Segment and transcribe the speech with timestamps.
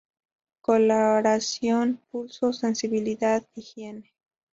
[0.61, 4.11] Coloración, pulsos, sensibilidad, higiene.